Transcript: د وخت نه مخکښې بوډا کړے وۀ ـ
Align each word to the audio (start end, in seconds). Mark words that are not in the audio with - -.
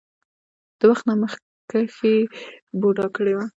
د 0.79 0.81
وخت 0.89 1.03
نه 1.09 1.13
مخکښې 1.21 2.15
بوډا 2.79 3.07
کړے 3.15 3.33
وۀ 3.35 3.45
ـ 3.47 3.49